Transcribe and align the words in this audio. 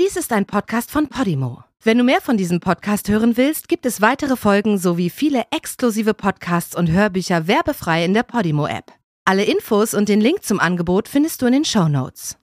Dies 0.00 0.16
ist 0.16 0.32
ein 0.32 0.46
Podcast 0.46 0.90
von 0.90 1.08
Podimo. 1.08 1.64
Wenn 1.82 1.98
du 1.98 2.04
mehr 2.04 2.22
von 2.22 2.38
diesem 2.38 2.60
Podcast 2.60 3.10
hören 3.10 3.36
willst, 3.36 3.68
gibt 3.68 3.84
es 3.84 4.00
weitere 4.00 4.36
Folgen 4.36 4.78
sowie 4.78 5.10
viele 5.10 5.42
exklusive 5.50 6.14
Podcasts 6.14 6.74
und 6.74 6.90
Hörbücher 6.90 7.46
werbefrei 7.46 8.02
in 8.02 8.14
der 8.14 8.22
Podimo-App. 8.22 8.86
Alle 9.26 9.44
Infos 9.44 9.92
und 9.92 10.08
den 10.08 10.22
Link 10.22 10.44
zum 10.44 10.60
Angebot 10.60 11.08
findest 11.08 11.42
du 11.42 11.46
in 11.46 11.52
den 11.52 11.64
Show 11.66 11.88
Notes. 11.88 12.38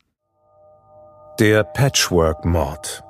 Der 1.40 1.64
Patchwork-Mord. 1.64 3.04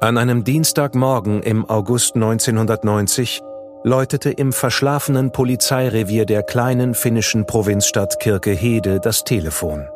An 0.00 0.18
einem 0.18 0.42
Dienstagmorgen 0.42 1.44
im 1.44 1.70
August 1.70 2.16
1990 2.16 3.42
läutete 3.84 4.30
im 4.30 4.52
verschlafenen 4.52 5.30
Polizeirevier 5.30 6.26
der 6.26 6.42
kleinen 6.42 6.94
finnischen 6.94 7.46
Provinzstadt 7.46 8.18
Kirkehede 8.18 8.98
das 8.98 9.22
Telefon. 9.22 9.88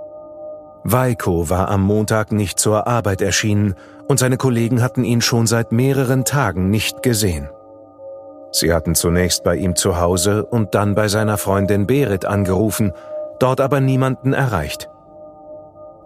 Weiko 0.84 1.50
war 1.50 1.68
am 1.68 1.82
Montag 1.82 2.32
nicht 2.32 2.58
zur 2.58 2.86
Arbeit 2.86 3.20
erschienen 3.20 3.74
und 4.08 4.18
seine 4.18 4.36
Kollegen 4.36 4.82
hatten 4.82 5.04
ihn 5.04 5.20
schon 5.20 5.46
seit 5.46 5.72
mehreren 5.72 6.24
Tagen 6.24 6.70
nicht 6.70 7.02
gesehen. 7.02 7.48
Sie 8.52 8.72
hatten 8.72 8.94
zunächst 8.94 9.44
bei 9.44 9.56
ihm 9.56 9.76
zu 9.76 10.00
Hause 10.00 10.44
und 10.44 10.74
dann 10.74 10.94
bei 10.94 11.08
seiner 11.08 11.38
Freundin 11.38 11.86
Berit 11.86 12.24
angerufen, 12.24 12.92
dort 13.38 13.60
aber 13.60 13.80
niemanden 13.80 14.32
erreicht. 14.32 14.88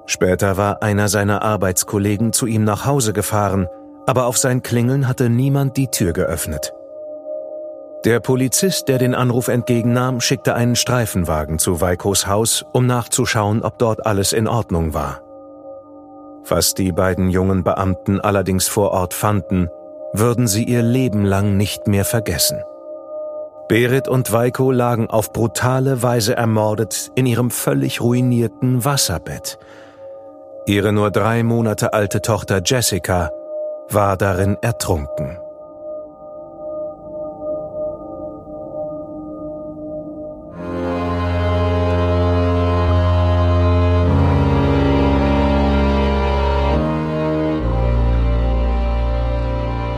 Später 0.07 0.57
war 0.57 0.83
einer 0.83 1.09
seiner 1.09 1.43
Arbeitskollegen 1.43 2.33
zu 2.33 2.47
ihm 2.47 2.65
nach 2.65 2.85
Hause 2.85 3.13
gefahren, 3.13 3.69
aber 4.07 4.27
auf 4.27 4.37
sein 4.37 4.63
Klingeln 4.63 5.09
hatte 5.09 5.31
niemand 5.31 5.77
die 5.79 5.89
Tür 5.89 6.13
geöffnet. 6.13 6.75
Der 8.05 8.21
Polizist, 8.21 8.89
der 8.89 8.99
den 8.99 9.15
Anruf 9.15 9.49
entgegennahm, 9.49 10.21
schickte 10.21 10.55
einen 10.55 10.77
Streifenwagen 10.77 11.59
zu 11.59 11.81
Weikos 11.81 12.27
Haus, 12.27 12.63
um 12.73 12.87
nachzuschauen, 12.87 13.63
ob 13.63 13.79
dort 13.79 14.05
alles 14.05 14.35
in 14.35 14.47
Ordnung 14.47 14.93
war. 14.93 15.23
Was 16.47 16.75
die 16.75 16.93
beiden 16.93 17.31
jungen 17.31 17.65
Beamten 17.65 18.21
allerdings 18.21 18.69
vor 18.69 18.91
Ort 18.91 19.15
fanden, 19.15 19.71
würden 20.13 20.47
sie 20.47 20.65
ihr 20.65 20.83
Leben 20.83 21.25
lang 21.25 21.57
nicht 21.57 21.87
mehr 21.87 22.05
vergessen. 22.05 22.63
Berit 23.69 24.07
und 24.07 24.31
Weiko 24.31 24.71
lagen 24.71 25.09
auf 25.09 25.33
brutale 25.33 26.03
Weise 26.03 26.37
ermordet 26.37 27.11
in 27.15 27.25
ihrem 27.25 27.51
völlig 27.51 28.03
ruinierten 28.03 28.85
Wasserbett. 28.85 29.59
Ihre 30.67 30.93
nur 30.93 31.11
drei 31.11 31.43
Monate 31.43 31.95
alte 31.95 32.21
Tochter 32.21 32.61
Jessica 32.63 33.31
war 33.89 34.19
darin 34.19 34.59
ertrunken. 34.61 35.39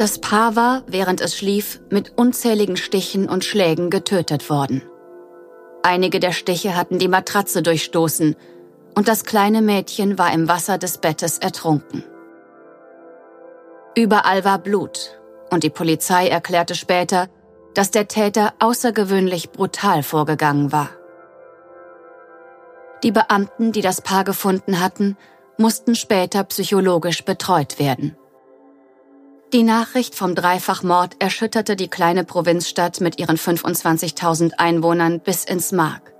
Das 0.00 0.18
Paar 0.18 0.56
war, 0.56 0.82
während 0.86 1.20
es 1.20 1.36
schlief, 1.36 1.78
mit 1.90 2.16
unzähligen 2.16 2.78
Stichen 2.78 3.28
und 3.28 3.44
Schlägen 3.44 3.90
getötet 3.90 4.48
worden. 4.48 4.80
Einige 5.82 6.20
der 6.20 6.32
Stiche 6.32 6.74
hatten 6.74 6.98
die 6.98 7.06
Matratze 7.06 7.62
durchstoßen 7.62 8.34
und 8.94 9.08
das 9.08 9.26
kleine 9.26 9.60
Mädchen 9.60 10.16
war 10.16 10.32
im 10.32 10.48
Wasser 10.48 10.78
des 10.78 10.96
Bettes 10.96 11.36
ertrunken. 11.36 12.02
Überall 13.94 14.42
war 14.42 14.58
Blut 14.58 15.20
und 15.50 15.64
die 15.64 15.68
Polizei 15.68 16.28
erklärte 16.28 16.74
später, 16.74 17.28
dass 17.74 17.90
der 17.90 18.08
Täter 18.08 18.54
außergewöhnlich 18.58 19.50
brutal 19.50 20.02
vorgegangen 20.02 20.72
war. 20.72 20.88
Die 23.02 23.12
Beamten, 23.12 23.72
die 23.72 23.82
das 23.82 24.00
Paar 24.00 24.24
gefunden 24.24 24.80
hatten, 24.80 25.18
mussten 25.58 25.94
später 25.94 26.42
psychologisch 26.44 27.22
betreut 27.26 27.78
werden. 27.78 28.16
Die 29.52 29.64
Nachricht 29.64 30.14
vom 30.14 30.36
Dreifachmord 30.36 31.16
erschütterte 31.18 31.74
die 31.74 31.88
kleine 31.88 32.22
Provinzstadt 32.22 33.00
mit 33.00 33.18
ihren 33.18 33.36
25.000 33.36 34.52
Einwohnern 34.58 35.18
bis 35.18 35.44
ins 35.44 35.72
Mark. 35.72 36.14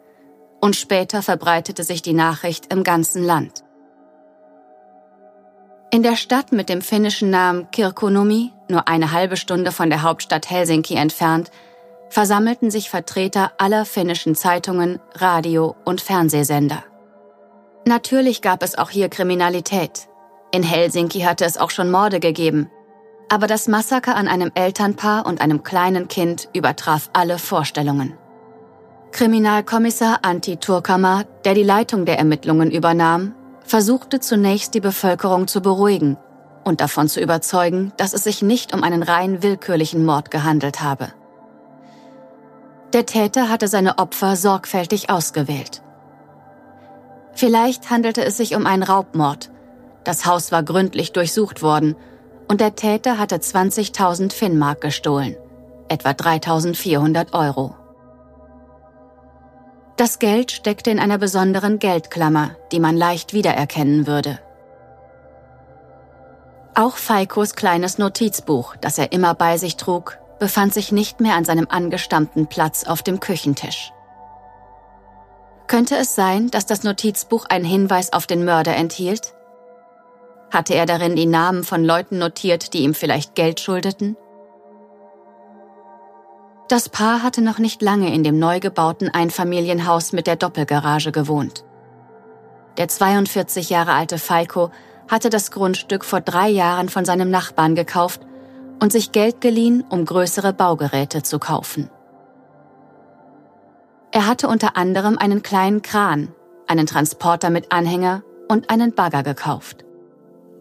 Und 0.60 0.74
später 0.74 1.22
verbreitete 1.22 1.84
sich 1.84 2.02
die 2.02 2.12
Nachricht 2.12 2.72
im 2.72 2.82
ganzen 2.82 3.22
Land. 3.22 3.62
In 5.92 6.02
der 6.02 6.16
Stadt 6.16 6.50
mit 6.50 6.68
dem 6.68 6.82
finnischen 6.82 7.30
Namen 7.30 7.70
Kirkkonummi, 7.70 8.52
nur 8.68 8.88
eine 8.88 9.12
halbe 9.12 9.36
Stunde 9.36 9.70
von 9.70 9.90
der 9.90 10.02
Hauptstadt 10.02 10.50
Helsinki 10.50 10.96
entfernt, 10.96 11.52
versammelten 12.08 12.72
sich 12.72 12.90
Vertreter 12.90 13.52
aller 13.58 13.84
finnischen 13.84 14.34
Zeitungen, 14.34 14.98
Radio- 15.14 15.76
und 15.84 16.00
Fernsehsender. 16.00 16.82
Natürlich 17.86 18.42
gab 18.42 18.64
es 18.64 18.76
auch 18.76 18.90
hier 18.90 19.08
Kriminalität. 19.08 20.08
In 20.52 20.64
Helsinki 20.64 21.20
hatte 21.20 21.44
es 21.44 21.58
auch 21.58 21.70
schon 21.70 21.92
Morde 21.92 22.18
gegeben, 22.18 22.68
aber 23.30 23.46
das 23.46 23.68
Massaker 23.68 24.16
an 24.16 24.26
einem 24.28 24.50
Elternpaar 24.54 25.24
und 25.24 25.40
einem 25.40 25.62
kleinen 25.62 26.08
Kind 26.08 26.48
übertraf 26.52 27.10
alle 27.12 27.38
Vorstellungen. 27.38 28.14
Kriminalkommissar 29.12 30.18
Antti 30.22 30.56
Turkama, 30.56 31.24
der 31.44 31.54
die 31.54 31.62
Leitung 31.62 32.04
der 32.04 32.18
Ermittlungen 32.18 32.72
übernahm, 32.72 33.34
versuchte 33.64 34.18
zunächst 34.18 34.74
die 34.74 34.80
Bevölkerung 34.80 35.46
zu 35.46 35.62
beruhigen 35.62 36.16
und 36.64 36.80
davon 36.80 37.08
zu 37.08 37.20
überzeugen, 37.20 37.92
dass 37.96 38.14
es 38.14 38.24
sich 38.24 38.42
nicht 38.42 38.74
um 38.74 38.82
einen 38.82 39.04
rein 39.04 39.44
willkürlichen 39.44 40.04
Mord 40.04 40.32
gehandelt 40.32 40.82
habe. 40.82 41.12
Der 42.92 43.06
Täter 43.06 43.48
hatte 43.48 43.68
seine 43.68 43.98
Opfer 43.98 44.34
sorgfältig 44.34 45.08
ausgewählt. 45.08 45.82
Vielleicht 47.32 47.90
handelte 47.90 48.24
es 48.24 48.36
sich 48.36 48.56
um 48.56 48.66
einen 48.66 48.82
Raubmord. 48.82 49.50
Das 50.02 50.26
Haus 50.26 50.50
war 50.50 50.64
gründlich 50.64 51.12
durchsucht 51.12 51.62
worden 51.62 51.94
und 52.50 52.60
der 52.60 52.74
Täter 52.74 53.16
hatte 53.16 53.36
20.000 53.36 54.32
Finnmark 54.32 54.80
gestohlen, 54.80 55.36
etwa 55.88 56.10
3.400 56.10 57.32
Euro. 57.32 57.76
Das 59.96 60.18
Geld 60.18 60.50
steckte 60.50 60.90
in 60.90 60.98
einer 60.98 61.18
besonderen 61.18 61.78
Geldklammer, 61.78 62.56
die 62.72 62.80
man 62.80 62.96
leicht 62.96 63.34
wiedererkennen 63.34 64.08
würde. 64.08 64.40
Auch 66.74 66.96
Feikos 66.96 67.54
kleines 67.54 67.98
Notizbuch, 67.98 68.74
das 68.80 68.98
er 68.98 69.12
immer 69.12 69.34
bei 69.34 69.56
sich 69.56 69.76
trug, 69.76 70.18
befand 70.40 70.74
sich 70.74 70.90
nicht 70.90 71.20
mehr 71.20 71.36
an 71.36 71.44
seinem 71.44 71.68
angestammten 71.70 72.48
Platz 72.48 72.82
auf 72.82 73.04
dem 73.04 73.20
Küchentisch. 73.20 73.92
Könnte 75.68 75.96
es 75.98 76.16
sein, 76.16 76.50
dass 76.50 76.66
das 76.66 76.82
Notizbuch 76.82 77.44
einen 77.44 77.64
Hinweis 77.64 78.12
auf 78.12 78.26
den 78.26 78.44
Mörder 78.44 78.74
enthielt? 78.74 79.34
Hatte 80.50 80.74
er 80.74 80.86
darin 80.86 81.14
die 81.14 81.26
Namen 81.26 81.62
von 81.64 81.84
Leuten 81.84 82.18
notiert, 82.18 82.74
die 82.74 82.82
ihm 82.82 82.94
vielleicht 82.94 83.34
Geld 83.34 83.60
schuldeten? 83.60 84.16
Das 86.68 86.88
Paar 86.88 87.22
hatte 87.22 87.42
noch 87.42 87.58
nicht 87.58 87.82
lange 87.82 88.14
in 88.14 88.22
dem 88.22 88.38
neu 88.38 88.60
gebauten 88.60 89.08
Einfamilienhaus 89.08 90.12
mit 90.12 90.26
der 90.26 90.36
Doppelgarage 90.36 91.12
gewohnt. 91.12 91.64
Der 92.76 92.88
42 92.88 93.70
Jahre 93.70 93.92
alte 93.92 94.18
Falco 94.18 94.70
hatte 95.08 95.30
das 95.30 95.50
Grundstück 95.50 96.04
vor 96.04 96.20
drei 96.20 96.48
Jahren 96.48 96.88
von 96.88 97.04
seinem 97.04 97.30
Nachbarn 97.30 97.74
gekauft 97.74 98.20
und 98.80 98.92
sich 98.92 99.12
Geld 99.12 99.40
geliehen, 99.40 99.84
um 99.88 100.04
größere 100.04 100.52
Baugeräte 100.52 101.22
zu 101.22 101.38
kaufen. 101.38 101.90
Er 104.12 104.26
hatte 104.26 104.48
unter 104.48 104.76
anderem 104.76 105.18
einen 105.18 105.42
kleinen 105.42 105.82
Kran, 105.82 106.28
einen 106.66 106.86
Transporter 106.86 107.50
mit 107.50 107.72
Anhänger 107.72 108.22
und 108.48 108.70
einen 108.70 108.94
Bagger 108.94 109.22
gekauft. 109.22 109.84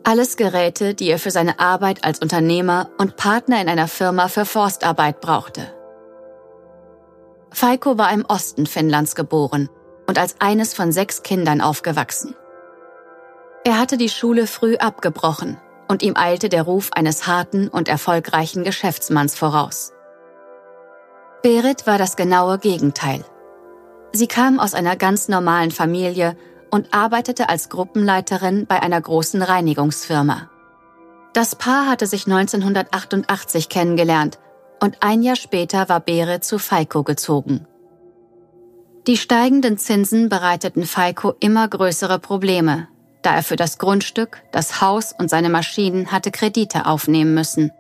Alles 0.09 0.37
Geräte, 0.37 0.95
die 0.95 1.07
er 1.07 1.19
für 1.19 1.29
seine 1.29 1.59
Arbeit 1.59 2.03
als 2.03 2.17
Unternehmer 2.17 2.89
und 2.97 3.15
Partner 3.15 3.61
in 3.61 3.69
einer 3.69 3.87
Firma 3.87 4.27
für 4.27 4.43
Forstarbeit 4.43 5.21
brauchte. 5.21 5.71
Falco 7.51 7.99
war 7.99 8.11
im 8.11 8.25
Osten 8.25 8.65
Finnlands 8.65 9.13
geboren 9.13 9.69
und 10.07 10.17
als 10.17 10.41
eines 10.41 10.73
von 10.73 10.91
sechs 10.91 11.21
Kindern 11.21 11.61
aufgewachsen. 11.61 12.33
Er 13.63 13.77
hatte 13.77 13.97
die 13.97 14.09
Schule 14.09 14.47
früh 14.47 14.77
abgebrochen 14.77 15.57
und 15.87 16.01
ihm 16.01 16.17
eilte 16.17 16.49
der 16.49 16.63
Ruf 16.63 16.89
eines 16.91 17.27
harten 17.27 17.67
und 17.67 17.87
erfolgreichen 17.87 18.63
Geschäftsmanns 18.63 19.35
voraus. 19.35 19.93
Berit 21.43 21.85
war 21.85 21.99
das 21.99 22.15
genaue 22.15 22.57
Gegenteil. 22.57 23.23
Sie 24.11 24.25
kam 24.25 24.59
aus 24.59 24.73
einer 24.73 24.95
ganz 24.95 25.27
normalen 25.27 25.69
Familie 25.69 26.35
und 26.69 26.93
arbeitete 26.93 27.49
als 27.49 27.69
Gruppenleiterin 27.69 28.65
bei 28.67 28.81
einer 28.81 28.99
großen 28.99 29.41
Reinigungsfirma. 29.41 30.49
Das 31.33 31.55
Paar 31.55 31.87
hatte 31.87 32.07
sich 32.07 32.25
1988 32.25 33.69
kennengelernt 33.69 34.39
und 34.79 34.97
ein 35.01 35.21
Jahr 35.21 35.35
später 35.35 35.89
war 35.89 35.99
Berit 35.99 36.43
zu 36.43 36.57
Falco 36.57 37.03
gezogen. 37.03 37.67
Die 39.07 39.17
steigenden 39.17 39.77
Zinsen 39.77 40.29
bereiteten 40.29 40.85
Falco 40.85 41.33
immer 41.39 41.67
größere 41.67 42.19
Probleme, 42.19 42.87
da 43.21 43.35
er 43.35 43.43
für 43.43 43.55
das 43.55 43.77
Grundstück, 43.77 44.41
das 44.51 44.81
Haus 44.81 45.13
und 45.17 45.29
seine 45.29 45.49
Maschinen 45.49 46.11
hatte 46.11 46.31
Kredite 46.31 46.85
aufnehmen 46.85 47.33
müssen. 47.33 47.71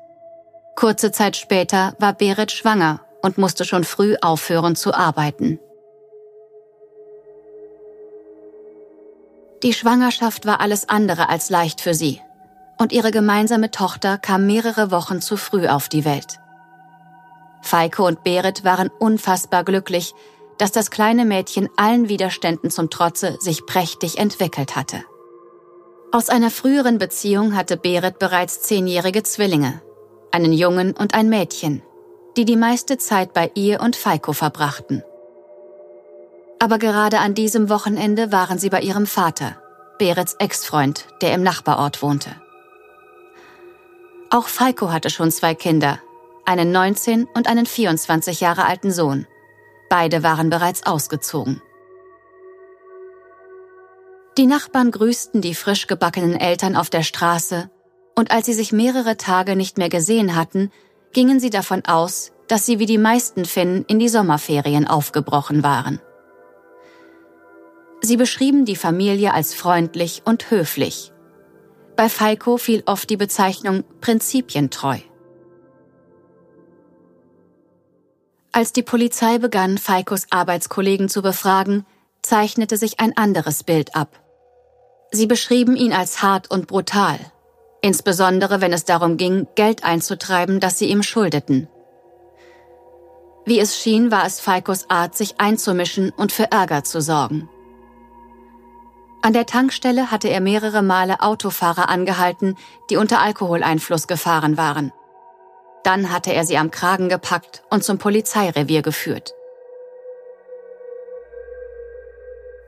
Kurze 0.75 1.11
Zeit 1.11 1.35
später 1.35 1.93
war 1.99 2.13
Berit 2.13 2.51
schwanger 2.51 3.01
und 3.21 3.37
musste 3.37 3.65
schon 3.65 3.83
früh 3.83 4.15
aufhören 4.21 4.75
zu 4.75 4.93
arbeiten. 4.93 5.59
Die 9.63 9.73
Schwangerschaft 9.73 10.45
war 10.45 10.61
alles 10.61 10.87
andere 10.87 11.29
als 11.29 11.49
leicht 11.49 11.81
für 11.81 11.93
sie, 11.93 12.21
und 12.77 12.93
ihre 12.93 13.11
gemeinsame 13.11 13.71
Tochter 13.71 14.17
kam 14.17 14.47
mehrere 14.47 14.89
Wochen 14.91 15.21
zu 15.21 15.35
früh 15.35 15.67
auf 15.67 15.89
die 15.89 16.05
Welt. 16.05 16.39
Feike 17.61 18.03
und 18.03 18.23
Berit 18.23 18.63
waren 18.63 18.89
unfassbar 18.99 19.65
glücklich, 19.65 20.13
dass 20.57 20.71
das 20.71 20.91
kleine 20.91 21.25
Mädchen 21.25 21.69
allen 21.75 22.09
Widerständen 22.09 22.69
zum 22.69 22.89
Trotze 22.89 23.37
sich 23.39 23.65
prächtig 23.65 24.17
entwickelt 24.17 24.75
hatte. 24.75 25.03
Aus 26.11 26.29
einer 26.29 26.51
früheren 26.51 26.97
Beziehung 26.97 27.55
hatte 27.55 27.77
Berit 27.77 28.17
bereits 28.17 28.61
zehnjährige 28.61 29.23
Zwillinge, 29.23 29.81
einen 30.31 30.53
Jungen 30.53 30.93
und 30.93 31.13
ein 31.13 31.29
Mädchen, 31.29 31.83
die 32.37 32.45
die 32.45 32.55
meiste 32.55 32.97
Zeit 32.97 33.33
bei 33.33 33.51
ihr 33.55 33.81
und 33.81 33.95
Feiko 33.95 34.33
verbrachten. 34.33 35.03
Aber 36.59 36.77
gerade 36.77 37.19
an 37.19 37.33
diesem 37.33 37.69
Wochenende 37.69 38.31
waren 38.33 38.59
sie 38.59 38.69
bei 38.69 38.81
ihrem 38.81 39.07
Vater, 39.07 39.55
Berits 39.97 40.35
Ex-Freund, 40.39 41.07
der 41.21 41.33
im 41.33 41.41
Nachbarort 41.41 42.01
wohnte. 42.01 42.29
Auch 44.29 44.47
Feiko 44.47 44.91
hatte 44.91 45.09
schon 45.09 45.31
zwei 45.31 45.55
Kinder, 45.55 45.99
einen 46.45 46.71
19 46.71 47.25
und 47.33 47.47
einen 47.47 47.65
24 47.65 48.41
Jahre 48.41 48.65
alten 48.65 48.91
Sohn. 48.91 49.25
Beide 49.89 50.21
waren 50.21 50.49
bereits 50.49 50.85
ausgezogen. 50.85 51.61
Die 54.37 54.45
Nachbarn 54.45 54.91
grüßten 54.91 55.41
die 55.41 55.55
frisch 55.55 55.87
gebackenen 55.87 56.39
Eltern 56.39 56.75
auf 56.75 56.89
der 56.89 57.03
Straße, 57.03 57.69
und 58.15 58.31
als 58.31 58.45
sie 58.45 58.53
sich 58.53 58.71
mehrere 58.73 59.15
Tage 59.15 59.55
nicht 59.55 59.77
mehr 59.77 59.89
gesehen 59.89 60.35
hatten, 60.35 60.71
gingen 61.13 61.39
sie 61.39 61.49
davon 61.49 61.85
aus, 61.85 62.31
dass 62.47 62.65
sie 62.65 62.79
wie 62.79 62.85
die 62.85 62.97
meisten 62.97 63.45
Finnen 63.45 63.85
in 63.87 63.97
die 63.97 64.09
Sommerferien 64.09 64.87
aufgebrochen 64.87 65.63
waren. 65.63 65.99
Sie 68.01 68.17
beschrieben 68.17 68.65
die 68.65 68.75
Familie 68.75 69.33
als 69.33 69.53
freundlich 69.53 70.21
und 70.25 70.51
höflich. 70.51 71.11
Bei 71.95 72.07
Falco 72.07 72.57
fiel 72.57 72.83
oft 72.85 73.09
die 73.09 73.17
Bezeichnung 73.17 73.83
prinzipientreu. 73.99 74.99
Als 78.51 78.73
die 78.73 78.83
Polizei 78.83 79.37
begann, 79.37 79.77
Falcos 79.77 80.27
Arbeitskollegen 80.31 81.09
zu 81.09 81.21
befragen, 81.21 81.85
zeichnete 82.21 82.77
sich 82.77 82.99
ein 82.99 83.15
anderes 83.17 83.63
Bild 83.63 83.95
ab. 83.95 84.23
Sie 85.11 85.27
beschrieben 85.27 85.75
ihn 85.75 85.93
als 85.93 86.21
hart 86.21 86.49
und 86.49 86.67
brutal, 86.67 87.19
insbesondere 87.81 88.61
wenn 88.61 88.73
es 88.73 88.85
darum 88.85 89.17
ging, 89.17 89.47
Geld 89.55 89.83
einzutreiben, 89.83 90.59
das 90.59 90.79
sie 90.79 90.89
ihm 90.89 91.03
schuldeten. 91.03 91.67
Wie 93.45 93.59
es 93.59 93.77
schien, 93.77 94.11
war 94.11 94.25
es 94.25 94.39
Falkos 94.39 94.89
Art, 94.89 95.15
sich 95.15 95.39
einzumischen 95.39 96.11
und 96.11 96.31
für 96.31 96.51
Ärger 96.51 96.83
zu 96.83 97.01
sorgen. 97.01 97.49
An 99.21 99.33
der 99.33 99.45
Tankstelle 99.45 100.11
hatte 100.11 100.29
er 100.29 100.39
mehrere 100.39 100.81
Male 100.81 101.21
Autofahrer 101.21 101.89
angehalten, 101.89 102.55
die 102.89 102.95
unter 102.95 103.21
Alkoholeinfluss 103.21 104.07
gefahren 104.07 104.57
waren. 104.57 104.93
Dann 105.83 106.11
hatte 106.11 106.33
er 106.33 106.45
sie 106.45 106.57
am 106.57 106.71
Kragen 106.71 107.09
gepackt 107.09 107.63
und 107.69 107.83
zum 107.83 107.97
Polizeirevier 107.97 108.81
geführt. 108.81 109.33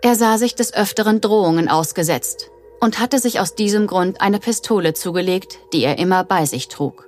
Er 0.02 0.16
sah 0.16 0.38
sich 0.38 0.56
des 0.56 0.74
Öfteren 0.74 1.22
Drohungen 1.22 1.70
ausgesetzt 1.70 2.50
und 2.80 3.00
hatte 3.00 3.20
sich 3.20 3.40
aus 3.40 3.56
diesem 3.56 3.88
Grund 3.88 4.20
eine 4.20 4.40
Pistole 4.40 4.94
zugelegt, 4.94 5.60
die 5.74 5.84
er 5.84 6.00
immer 6.00 6.24
bei 6.24 6.46
sich 6.46 6.68
trug. 6.68 7.08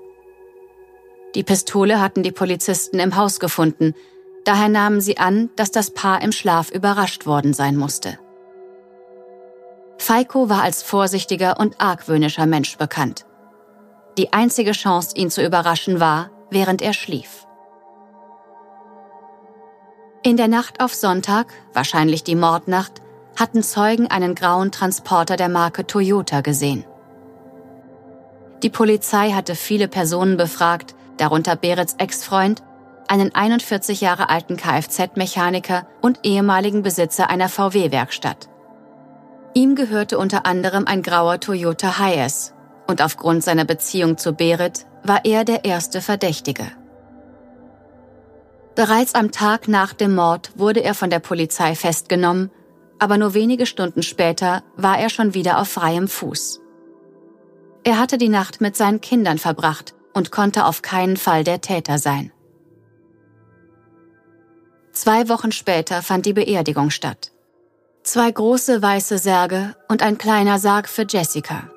Die 1.35 1.43
Pistole 1.43 1.99
hatten 1.99 2.21
die 2.21 2.31
Polizisten 2.31 2.99
im 2.99 3.15
Haus 3.15 3.39
gefunden, 3.39 3.95
daher 4.45 4.69
nahmen 4.69 5.01
sie 5.01 5.17
an, 5.17 5.49
dass 5.55 5.71
das 5.71 5.91
Paar 5.91 6.21
im 6.21 6.31
Schlaf 6.31 6.69
überrascht 6.69 7.25
worden 7.25 7.53
sein 7.53 7.75
musste. 7.75 8.19
Feiko 10.03 10.49
war 10.49 10.63
als 10.63 10.83
vorsichtiger 10.83 11.61
und 11.61 11.79
argwöhnischer 11.79 12.45
Mensch 12.45 12.77
bekannt. 12.77 13.25
Die 14.17 14.33
einzige 14.33 14.73
Chance, 14.73 15.15
ihn 15.15 15.29
zu 15.29 15.41
überraschen, 15.41 16.01
war, 16.01 16.29
während 16.49 16.81
er 16.81 16.91
schlief. 16.91 17.47
In 20.21 20.35
der 20.35 20.49
Nacht 20.49 20.83
auf 20.83 20.93
Sonntag, 20.93 21.53
wahrscheinlich 21.71 22.25
die 22.25 22.35
Mordnacht, 22.35 23.01
hatten 23.39 23.63
Zeugen 23.63 24.07
einen 24.07 24.35
grauen 24.35 24.73
Transporter 24.73 25.37
der 25.37 25.47
Marke 25.47 25.87
Toyota 25.87 26.41
gesehen. 26.41 26.83
Die 28.61 28.69
Polizei 28.69 29.31
hatte 29.31 29.55
viele 29.55 29.87
Personen 29.87 30.35
befragt, 30.35 30.95
darunter 31.15 31.55
Berets 31.55 31.95
Ex-Freund, 31.97 32.61
einen 33.07 33.33
41 33.33 34.01
Jahre 34.01 34.27
alten 34.27 34.57
Kfz-Mechaniker 34.57 35.87
und 36.01 36.19
ehemaligen 36.23 36.83
Besitzer 36.83 37.29
einer 37.29 37.47
VW-Werkstatt. 37.47 38.49
Ihm 39.55 39.75
gehörte 39.75 40.17
unter 40.17 40.45
anderem 40.45 40.87
ein 40.87 41.03
grauer 41.03 41.39
Toyota 41.39 41.99
Hiace 41.99 42.53
und 42.87 43.01
aufgrund 43.01 43.43
seiner 43.43 43.65
Beziehung 43.65 44.17
zu 44.17 44.33
Beret 44.33 44.87
war 45.03 45.25
er 45.25 45.45
der 45.45 45.65
erste 45.65 46.01
Verdächtige. 46.01 46.65
Bereits 48.75 49.13
am 49.13 49.31
Tag 49.31 49.67
nach 49.67 49.93
dem 49.93 50.15
Mord 50.15 50.51
wurde 50.55 50.83
er 50.83 50.95
von 50.95 51.11
der 51.11 51.19
Polizei 51.19 51.75
festgenommen, 51.75 52.49
aber 52.97 53.17
nur 53.17 53.35
wenige 53.35 53.67
Stunden 53.67 54.01
später 54.01 54.63
war 54.75 54.97
er 54.97 55.09
schon 55.09 55.35
wieder 55.35 55.59
auf 55.59 55.67
freiem 55.67 56.07
Fuß. 56.07 56.59
Er 57.83 57.99
hatte 57.99 58.17
die 58.17 58.29
Nacht 58.29 58.61
mit 58.61 58.75
seinen 58.75 59.01
Kindern 59.01 59.37
verbracht 59.37 59.93
und 60.13 60.31
konnte 60.31 60.65
auf 60.65 60.81
keinen 60.81 61.17
Fall 61.17 61.43
der 61.43 61.61
Täter 61.61 61.99
sein. 61.99 62.31
Zwei 64.93 65.27
Wochen 65.27 65.51
später 65.51 66.01
fand 66.01 66.25
die 66.25 66.33
Beerdigung 66.33 66.89
statt. 66.89 67.32
Zwei 68.03 68.29
große 68.29 68.81
weiße 68.81 69.17
Särge 69.17 69.77
und 69.87 70.03
ein 70.03 70.17
kleiner 70.17 70.59
Sarg 70.59 70.89
für 70.89 71.05
Jessica. 71.07 71.69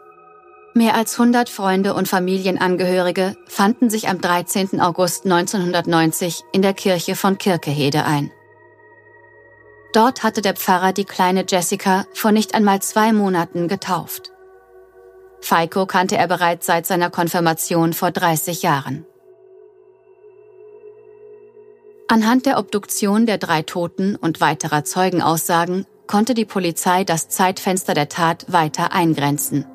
Mehr 0.75 0.97
als 0.97 1.19
100 1.21 1.49
Freunde 1.49 1.95
und 1.95 2.09
Familienangehörige 2.09 3.37
fanden 3.47 3.91
sich 3.91 4.09
am 4.09 4.21
13. 4.21 4.81
August 4.81 5.25
1990 5.25 6.43
in 6.51 6.63
der 6.63 6.75
Kirche 6.75 7.15
von 7.15 7.39
Kirkehede 7.39 8.05
ein. 8.05 8.33
Dort 9.93 10.25
hatte 10.25 10.43
der 10.43 10.55
Pfarrer 10.55 10.93
die 10.93 11.05
kleine 11.05 11.45
Jessica 11.49 12.07
vor 12.13 12.33
nicht 12.33 12.57
einmal 12.57 12.83
zwei 12.83 13.13
Monaten 13.13 13.69
getauft. 13.69 14.33
Feiko 15.41 15.87
kannte 15.87 16.17
er 16.17 16.27
bereits 16.27 16.67
seit 16.67 16.87
seiner 16.87 17.09
Konfirmation 17.09 17.93
vor 17.93 18.11
30 18.11 18.63
Jahren. 18.63 19.07
Anhand 22.09 22.47
der 22.47 22.59
Obduktion 22.59 23.27
der 23.27 23.39
drei 23.39 23.63
Toten 23.63 24.17
und 24.17 24.41
weiterer 24.41 24.83
Zeugenaussagen 24.83 25.87
konnte 26.07 26.35
die 26.35 26.45
Polizei 26.45 27.05
das 27.05 27.29
Zeitfenster 27.29 27.95
der 27.95 28.09
Tat 28.09 28.47
weiter 28.49 28.93
eingrenzen. 28.93 29.67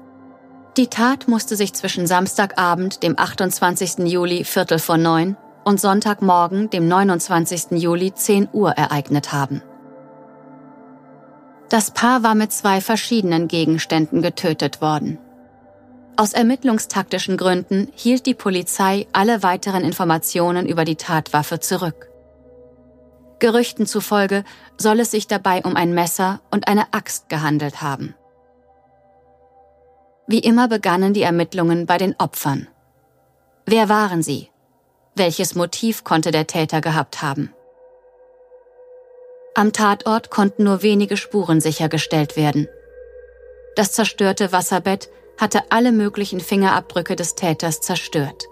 Die 0.77 0.87
Tat 0.87 1.27
musste 1.27 1.55
sich 1.55 1.73
zwischen 1.73 2.07
Samstagabend, 2.07 3.03
dem 3.03 3.19
28. 3.19 4.07
Juli 4.09 4.45
Viertel 4.45 4.79
vor 4.79 4.97
neun 4.97 5.35
und 5.65 5.79
Sonntagmorgen, 5.79 6.69
dem 6.69 6.87
29. 6.87 7.71
Juli 7.71 8.13
10 8.13 8.49
Uhr 8.53 8.71
ereignet 8.71 9.33
haben. 9.33 9.61
Das 11.69 11.91
Paar 11.91 12.23
war 12.23 12.35
mit 12.35 12.51
zwei 12.51 12.81
verschiedenen 12.81 13.47
Gegenständen 13.47 14.21
getötet 14.21 14.81
worden. 14.81 15.17
Aus 16.17 16.33
ermittlungstaktischen 16.33 17.37
Gründen 17.37 17.87
hielt 17.95 18.25
die 18.25 18.33
Polizei 18.33 19.07
alle 19.13 19.43
weiteren 19.43 19.83
Informationen 19.83 20.67
über 20.67 20.85
die 20.85 20.97
Tatwaffe 20.97 21.59
zurück. 21.59 22.10
Gerüchten 23.41 23.87
zufolge 23.87 24.43
soll 24.77 24.99
es 24.99 25.11
sich 25.11 25.27
dabei 25.27 25.63
um 25.63 25.75
ein 25.75 25.93
Messer 25.93 26.39
und 26.51 26.67
eine 26.67 26.93
Axt 26.93 27.27
gehandelt 27.27 27.81
haben. 27.81 28.13
Wie 30.27 30.39
immer 30.39 30.67
begannen 30.67 31.13
die 31.13 31.23
Ermittlungen 31.23 31.87
bei 31.87 31.97
den 31.97 32.15
Opfern. 32.19 32.67
Wer 33.65 33.89
waren 33.89 34.21
sie? 34.21 34.49
Welches 35.15 35.55
Motiv 35.55 36.03
konnte 36.03 36.29
der 36.29 36.45
Täter 36.45 36.81
gehabt 36.81 37.23
haben? 37.23 37.51
Am 39.55 39.73
Tatort 39.73 40.29
konnten 40.29 40.63
nur 40.63 40.83
wenige 40.83 41.17
Spuren 41.17 41.61
sichergestellt 41.61 42.37
werden. 42.37 42.67
Das 43.75 43.91
zerstörte 43.91 44.51
Wasserbett 44.51 45.09
hatte 45.39 45.63
alle 45.71 45.91
möglichen 45.91 46.41
Fingerabdrücke 46.41 47.15
des 47.15 47.33
Täters 47.33 47.81
zerstört. 47.81 48.45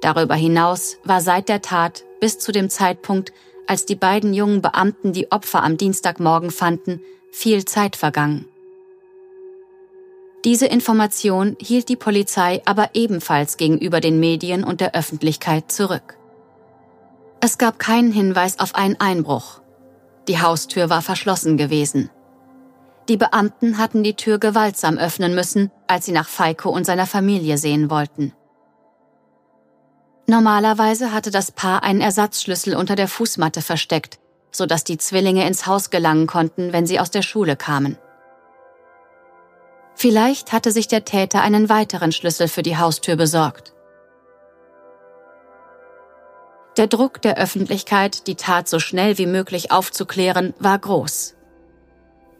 Darüber 0.00 0.34
hinaus 0.34 0.98
war 1.04 1.20
seit 1.20 1.48
der 1.48 1.62
Tat 1.62 2.04
bis 2.20 2.38
zu 2.40 2.50
dem 2.50 2.70
Zeitpunkt, 2.70 3.32
als 3.68 3.86
die 3.86 3.94
beiden 3.94 4.34
jungen 4.34 4.62
Beamten 4.62 5.12
die 5.12 5.30
Opfer 5.30 5.62
am 5.62 5.76
Dienstagmorgen 5.76 6.50
fanden, 6.50 7.00
viel 7.30 7.64
Zeit 7.64 7.94
vergangen. 7.94 8.46
Diese 10.44 10.66
Information 10.66 11.56
hielt 11.60 11.88
die 11.88 11.96
Polizei 11.96 12.62
aber 12.64 12.90
ebenfalls 12.94 13.56
gegenüber 13.56 14.00
den 14.00 14.18
Medien 14.18 14.64
und 14.64 14.80
der 14.80 14.94
Öffentlichkeit 14.94 15.70
zurück. 15.70 16.16
Es 17.40 17.58
gab 17.58 17.78
keinen 17.78 18.12
Hinweis 18.12 18.58
auf 18.58 18.74
einen 18.74 18.98
Einbruch. 18.98 19.60
Die 20.26 20.40
Haustür 20.40 20.90
war 20.90 21.02
verschlossen 21.02 21.56
gewesen. 21.56 22.10
Die 23.08 23.16
Beamten 23.16 23.78
hatten 23.78 24.02
die 24.02 24.14
Tür 24.14 24.38
gewaltsam 24.38 24.98
öffnen 24.98 25.34
müssen, 25.34 25.70
als 25.86 26.06
sie 26.06 26.12
nach 26.12 26.28
Feiko 26.28 26.70
und 26.70 26.84
seiner 26.84 27.06
Familie 27.06 27.58
sehen 27.58 27.90
wollten. 27.90 28.32
Normalerweise 30.30 31.10
hatte 31.14 31.30
das 31.30 31.50
Paar 31.50 31.82
einen 31.82 32.02
Ersatzschlüssel 32.02 32.76
unter 32.76 32.96
der 32.96 33.08
Fußmatte 33.08 33.62
versteckt, 33.62 34.18
sodass 34.52 34.84
die 34.84 34.98
Zwillinge 34.98 35.46
ins 35.46 35.66
Haus 35.66 35.88
gelangen 35.88 36.26
konnten, 36.26 36.70
wenn 36.74 36.86
sie 36.86 37.00
aus 37.00 37.10
der 37.10 37.22
Schule 37.22 37.56
kamen. 37.56 37.96
Vielleicht 39.94 40.52
hatte 40.52 40.70
sich 40.70 40.86
der 40.86 41.06
Täter 41.06 41.40
einen 41.40 41.70
weiteren 41.70 42.12
Schlüssel 42.12 42.46
für 42.46 42.62
die 42.62 42.76
Haustür 42.76 43.16
besorgt. 43.16 43.72
Der 46.76 46.88
Druck 46.88 47.22
der 47.22 47.38
Öffentlichkeit, 47.38 48.26
die 48.26 48.36
Tat 48.36 48.68
so 48.68 48.80
schnell 48.80 49.16
wie 49.16 49.26
möglich 49.26 49.72
aufzuklären, 49.72 50.52
war 50.58 50.78
groß. 50.78 51.36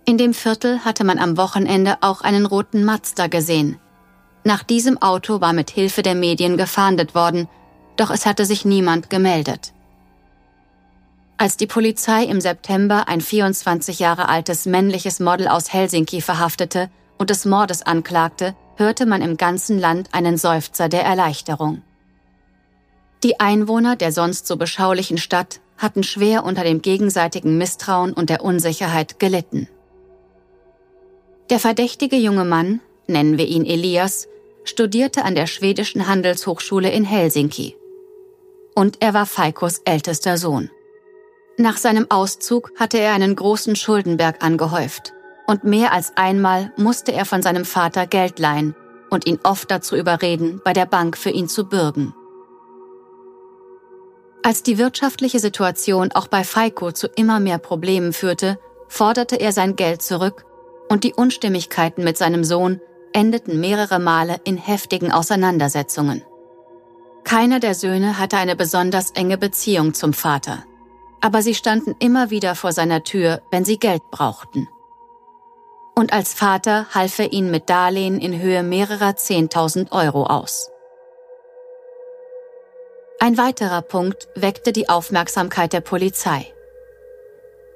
In 0.05 0.19
dem 0.19 0.35
Viertel 0.35 0.85
hatte 0.85 1.05
man 1.05 1.19
am 1.19 1.39
Wochenende 1.39 1.97
auch 2.03 2.21
einen 2.21 2.45
roten 2.45 2.85
Mazda 2.85 3.29
gesehen. 3.29 3.81
Nach 4.45 4.63
diesem 4.63 5.01
Auto 5.01 5.41
war 5.41 5.55
mit 5.55 5.71
Hilfe 5.71 6.03
der 6.03 6.15
Medien 6.15 6.59
gefahndet 6.59 7.15
worden, 7.15 7.49
doch 7.99 8.11
es 8.11 8.25
hatte 8.25 8.47
sich 8.47 8.65
niemand 8.65 9.11
gemeldet. 9.11 9.73
Als 11.37 11.57
die 11.57 11.67
Polizei 11.67 12.25
im 12.25 12.41
September 12.41 13.07
ein 13.07 13.21
24 13.21 13.99
Jahre 14.01 14.29
altes 14.29 14.67
männliches 14.67 15.21
Model 15.21 15.47
aus 15.47 15.73
Helsinki 15.73 16.21
verhaftete 16.21 16.91
und 17.17 17.31
des 17.31 17.45
Mordes 17.45 17.83
anklagte, 17.83 18.57
hörte 18.77 19.07
man 19.07 19.23
im 19.23 19.37
ganzen 19.37 19.79
Land 19.79 20.09
einen 20.13 20.37
Seufzer 20.37 20.89
der 20.89 21.05
Erleichterung. 21.05 21.83
Die 23.23 23.41
Einwohner 23.41 23.97
der 23.97 24.13
sonst 24.13 24.47
so 24.47 24.57
beschaulichen 24.57 25.19
Stadt 25.19 25.61
hatten 25.77 26.03
schwer 26.03 26.45
unter 26.45 26.65
dem 26.65 26.83
gegenseitigen 26.83 27.57
Misstrauen 27.57 28.13
und 28.13 28.31
der 28.31 28.43
Unsicherheit 28.45 29.21
gelitten. 29.21 29.69
Der 31.51 31.61
verdächtige 31.61 32.17
junge 32.17 32.45
Mann, 32.45 32.81
nennen 33.07 33.39
wir 33.39 33.47
ihn 33.47 33.65
Elias, 33.65 34.29
studierte 34.65 35.25
an 35.25 35.35
der 35.35 35.47
schwedischen 35.47 36.07
Handelshochschule 36.07 36.91
in 36.91 37.05
Helsinki. 37.05 37.78
Und 38.79 38.99
er 39.03 39.13
war 39.13 39.27
Feikos 39.27 39.79
ältester 39.85 40.39
Sohn. 40.39 40.71
Nach 41.57 41.77
seinem 41.77 42.09
Auszug 42.11 42.71
hatte 42.77 42.97
er 42.97 43.13
einen 43.13 43.35
großen 43.35 43.75
Schuldenberg 43.75 44.45
angehäuft. 44.45 45.15
Und 45.49 45.65
mehr 45.65 45.93
als 45.93 46.17
einmal 46.17 46.73
musste 46.77 47.11
er 47.11 47.25
von 47.25 47.43
seinem 47.43 47.65
Vater 47.65 48.07
Geld 48.07 48.39
leihen 48.39 48.77
und 49.11 49.27
ihn 49.27 49.41
oft 49.43 49.69
dazu 49.73 49.97
überreden, 49.97 50.61
bei 50.65 50.75
der 50.75 50.87
Bank 50.87 51.19
für 51.19 51.31
ihn 51.31 51.49
zu 51.49 51.69
bürgen. 51.69 52.15
Als 54.45 54.63
die 54.63 54.79
wirtschaftliche 54.79 55.41
Situation 55.41 56.13
auch 56.13 56.29
bei 56.29 56.45
Feiko 56.45 56.93
zu 56.93 57.09
immer 57.09 57.41
mehr 57.41 57.59
Problemen 57.59 58.13
führte, 58.13 58.61
forderte 58.87 59.41
er 59.41 59.51
sein 59.51 59.75
Geld 59.75 60.03
zurück 60.03 60.45
und 60.89 61.03
die 61.03 61.15
Unstimmigkeiten 61.15 62.05
mit 62.05 62.17
seinem 62.17 62.45
Sohn 62.45 62.81
endeten 63.13 63.59
mehrere 63.59 63.99
Male 63.99 64.37
in 64.45 64.57
heftigen 64.57 65.11
Auseinandersetzungen. 65.11 66.23
Keiner 67.29 67.61
der 67.61 67.75
Söhne 67.75 68.17
hatte 68.17 68.39
eine 68.39 68.57
besonders 68.57 69.11
enge 69.11 69.37
Beziehung 69.37 69.93
zum 69.93 70.15
Vater, 70.15 70.65
aber 71.21 71.43
sie 71.43 71.55
standen 71.55 71.95
immer 71.99 72.31
wieder 72.31 72.55
vor 72.55 72.73
seiner 72.73 73.05
Tür, 73.05 73.43
wenn 73.51 73.67
sie 73.67 73.79
Geld 73.79 74.01
brauchten. 74.11 74.67
Und 75.95 76.15
als 76.15 76.33
Vater 76.33 76.87
half 76.95 77.19
er 77.19 77.31
ihnen 77.31 77.51
mit 77.51 77.69
Darlehen 77.69 78.19
in 78.19 78.41
Höhe 78.41 78.63
mehrerer 78.63 79.15
Zehntausend 79.17 79.93
Euro 79.93 80.25
aus. 80.25 80.71
Ein 83.21 83.37
weiterer 83.37 83.83
Punkt 83.83 84.27
weckte 84.35 84.73
die 84.73 84.89
Aufmerksamkeit 84.89 85.75
der 85.75 85.83
Polizei. 85.83 86.51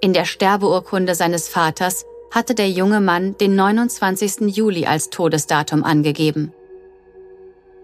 In 0.01 0.15
der 0.15 0.25
Sterbeurkunde 0.25 1.15
seines 1.15 1.49
Vaters 1.49 2.07
hatte 2.31 2.55
der 2.55 2.71
junge 2.71 3.03
Mann 3.03 3.37
den 3.37 3.55
29. 3.55 4.57
Juli 4.57 4.87
als 4.87 5.11
Todesdatum 5.11 5.85
angegeben. 5.85 6.55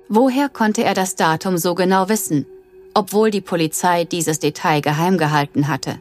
Woher 0.09 0.49
konnte 0.49 0.85
er 0.85 0.95
das 0.95 1.17
Datum 1.17 1.59
so 1.59 1.75
genau 1.75 2.09
wissen, 2.09 2.47
obwohl 2.95 3.31
die 3.31 3.43
Polizei 3.43 4.05
dieses 4.05 4.39
Detail 4.39 4.81
geheim 4.81 5.19
gehalten 5.19 5.69
hatte? 5.69 6.01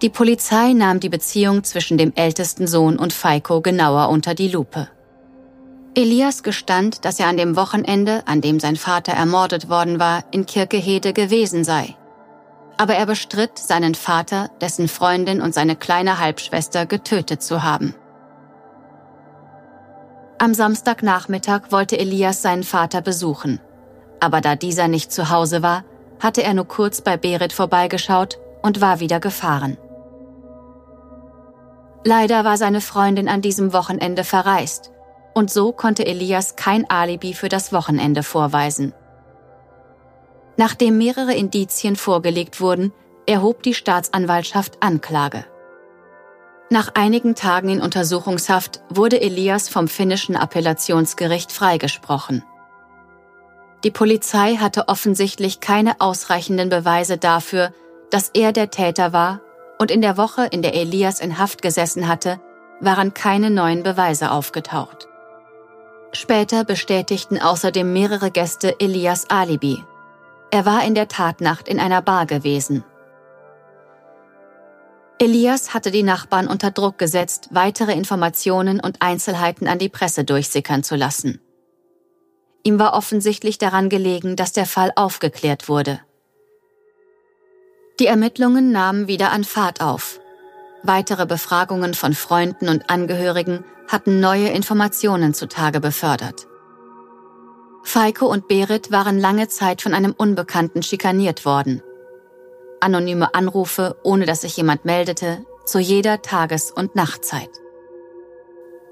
Die 0.00 0.08
Polizei 0.08 0.72
nahm 0.72 1.00
die 1.00 1.10
Beziehung 1.10 1.64
zwischen 1.64 1.98
dem 1.98 2.12
ältesten 2.14 2.66
Sohn 2.66 2.98
und 2.98 3.12
Feiko 3.12 3.60
genauer 3.60 4.08
unter 4.08 4.34
die 4.34 4.48
Lupe. 4.48 4.88
Elias 5.94 6.42
gestand, 6.42 7.04
dass 7.04 7.18
er 7.18 7.26
an 7.26 7.36
dem 7.36 7.56
Wochenende, 7.56 8.22
an 8.26 8.40
dem 8.40 8.60
sein 8.60 8.76
Vater 8.76 9.12
ermordet 9.12 9.68
worden 9.68 9.98
war, 9.98 10.24
in 10.30 10.46
Kirkehede 10.46 11.12
gewesen 11.12 11.64
sei. 11.64 11.96
Aber 12.76 12.94
er 12.94 13.06
bestritt, 13.06 13.58
seinen 13.58 13.96
Vater, 13.96 14.50
dessen 14.60 14.88
Freundin 14.88 15.42
und 15.42 15.52
seine 15.52 15.74
kleine 15.74 16.20
Halbschwester 16.20 16.86
getötet 16.86 17.42
zu 17.42 17.64
haben. 17.64 17.94
Am 20.40 20.54
Samstagnachmittag 20.54 21.70
wollte 21.70 21.98
Elias 21.98 22.42
seinen 22.42 22.62
Vater 22.62 23.00
besuchen. 23.00 23.60
Aber 24.20 24.40
da 24.40 24.54
dieser 24.54 24.86
nicht 24.86 25.10
zu 25.10 25.30
Hause 25.30 25.62
war, 25.62 25.84
hatte 26.20 26.42
er 26.42 26.54
nur 26.54 26.66
kurz 26.66 27.00
bei 27.00 27.16
Berit 27.16 27.52
vorbeigeschaut 27.52 28.38
und 28.62 28.80
war 28.80 29.00
wieder 29.00 29.18
gefahren. 29.18 29.76
Leider 32.04 32.44
war 32.44 32.56
seine 32.56 32.80
Freundin 32.80 33.28
an 33.28 33.42
diesem 33.42 33.72
Wochenende 33.72 34.22
verreist 34.22 34.92
und 35.34 35.50
so 35.50 35.72
konnte 35.72 36.06
Elias 36.06 36.56
kein 36.56 36.88
Alibi 36.88 37.34
für 37.34 37.48
das 37.48 37.72
Wochenende 37.72 38.22
vorweisen. 38.22 38.92
Nachdem 40.56 40.98
mehrere 40.98 41.34
Indizien 41.34 41.96
vorgelegt 41.96 42.60
wurden, 42.60 42.92
erhob 43.26 43.62
die 43.62 43.74
Staatsanwaltschaft 43.74 44.82
Anklage. 44.82 45.44
Nach 46.70 46.90
einigen 46.94 47.34
Tagen 47.34 47.70
in 47.70 47.80
Untersuchungshaft 47.80 48.82
wurde 48.90 49.20
Elias 49.20 49.70
vom 49.70 49.88
finnischen 49.88 50.36
Appellationsgericht 50.36 51.50
freigesprochen. 51.50 52.44
Die 53.84 53.90
Polizei 53.90 54.56
hatte 54.56 54.88
offensichtlich 54.88 55.60
keine 55.60 56.00
ausreichenden 56.00 56.68
Beweise 56.68 57.16
dafür, 57.16 57.72
dass 58.10 58.28
er 58.34 58.52
der 58.52 58.70
Täter 58.70 59.12
war, 59.12 59.40
und 59.78 59.90
in 59.90 60.02
der 60.02 60.16
Woche, 60.16 60.46
in 60.46 60.60
der 60.60 60.74
Elias 60.74 61.20
in 61.20 61.38
Haft 61.38 61.62
gesessen 61.62 62.08
hatte, 62.08 62.40
waren 62.80 63.14
keine 63.14 63.50
neuen 63.50 63.82
Beweise 63.82 64.30
aufgetaucht. 64.30 65.08
Später 66.12 66.64
bestätigten 66.64 67.40
außerdem 67.40 67.92
mehrere 67.92 68.30
Gäste 68.30 68.80
Elias 68.80 69.30
Alibi. 69.30 69.84
Er 70.50 70.66
war 70.66 70.84
in 70.84 70.94
der 70.94 71.08
Tatnacht 71.08 71.68
in 71.68 71.78
einer 71.78 72.02
Bar 72.02 72.26
gewesen. 72.26 72.84
Elias 75.20 75.74
hatte 75.74 75.90
die 75.90 76.04
Nachbarn 76.04 76.46
unter 76.46 76.70
Druck 76.70 76.96
gesetzt, 76.96 77.48
weitere 77.50 77.92
Informationen 77.92 78.78
und 78.78 79.02
Einzelheiten 79.02 79.66
an 79.66 79.78
die 79.78 79.88
Presse 79.88 80.24
durchsickern 80.24 80.84
zu 80.84 80.94
lassen. 80.94 81.40
Ihm 82.62 82.78
war 82.78 82.94
offensichtlich 82.94 83.58
daran 83.58 83.88
gelegen, 83.88 84.36
dass 84.36 84.52
der 84.52 84.66
Fall 84.66 84.92
aufgeklärt 84.94 85.68
wurde. 85.68 86.00
Die 87.98 88.06
Ermittlungen 88.06 88.70
nahmen 88.70 89.08
wieder 89.08 89.32
an 89.32 89.42
Fahrt 89.42 89.80
auf. 89.80 90.20
Weitere 90.84 91.26
Befragungen 91.26 91.94
von 91.94 92.14
Freunden 92.14 92.68
und 92.68 92.88
Angehörigen 92.88 93.64
hatten 93.88 94.20
neue 94.20 94.48
Informationen 94.48 95.34
zutage 95.34 95.80
befördert. 95.80 96.46
Feiko 97.82 98.26
und 98.26 98.46
Berit 98.46 98.92
waren 98.92 99.18
lange 99.18 99.48
Zeit 99.48 99.82
von 99.82 99.94
einem 99.94 100.12
Unbekannten 100.12 100.82
schikaniert 100.82 101.44
worden. 101.44 101.82
Anonyme 102.80 103.34
Anrufe, 103.34 103.96
ohne 104.02 104.26
dass 104.26 104.42
sich 104.42 104.56
jemand 104.56 104.84
meldete, 104.84 105.44
zu 105.64 105.78
jeder 105.78 106.22
Tages- 106.22 106.70
und 106.70 106.94
Nachtzeit. 106.94 107.50